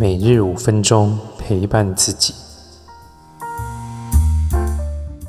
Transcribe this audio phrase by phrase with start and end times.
[0.00, 2.32] 每日五分钟陪伴自己。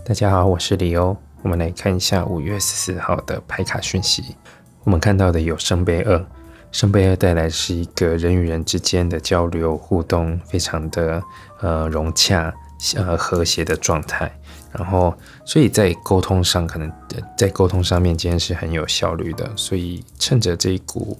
[0.05, 1.13] 大家好，我是李欧。
[1.41, 4.37] 我们来看一下五月十四号的牌卡讯息。
[4.85, 6.25] 我们看到的有圣杯二，
[6.71, 11.21] 圣杯二带来是一个人与人之间的交流互动，非常的
[11.59, 12.53] 呃融洽、
[12.95, 14.31] 呃和谐的状态。
[14.71, 15.13] 然后，
[15.43, 16.89] 所以在沟通上，可能
[17.37, 19.51] 在沟通上面，今天是很有效率的。
[19.57, 21.19] 所以趁着这一股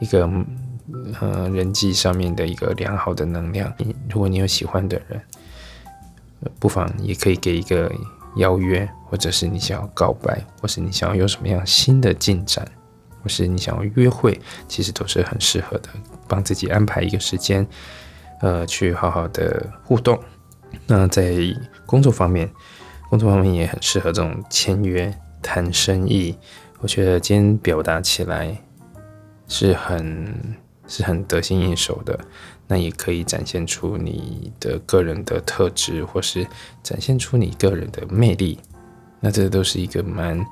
[0.00, 0.28] 一个。
[1.20, 3.72] 呃，人际上面的一个良好的能量。
[4.08, 5.20] 如果你有喜欢的人，
[6.58, 7.92] 不妨也可以给一个
[8.36, 12.66] 邀约，或者是你想要告白，或是你想要有什么样新的进展，
[13.22, 15.88] 或是你想要约会，其实都是很适合的。
[16.26, 17.66] 帮自己安排一个时间，
[18.40, 20.18] 呃，去好好的互动。
[20.86, 21.34] 那在
[21.84, 22.48] 工作方面，
[23.08, 26.36] 工作方面也很适合这种签约、谈生意。
[26.78, 28.56] 我觉得今天表达起来
[29.46, 30.56] 是很。
[30.90, 32.18] 是很得心应手的，
[32.66, 36.46] 那也可以展现出你的个人的特质，或是
[36.82, 38.58] 展现出你个人的魅力。
[39.20, 40.44] 那这都是一个蛮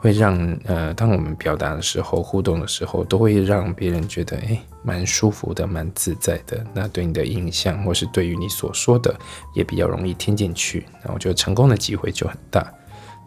[0.00, 6.64] 会让呃，当我们表达的时候、互动的时候，都会让别人觉得诶蛮舒服的、蛮自在的。
[6.74, 9.14] 那对你的印象，或是对于你所说的，
[9.54, 10.86] 也比较容易听进去。
[11.04, 12.66] 那我觉得成功的机会就很大，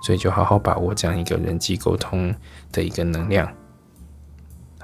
[0.03, 2.33] 所以就好好把握这样一个人际沟通
[2.71, 3.51] 的一个能量。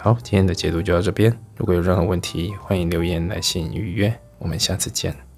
[0.02, 1.38] 好，今天的解读就到这边。
[1.58, 4.18] 如果有任何问题，欢迎留言来信预约。
[4.38, 5.29] 我们下次见。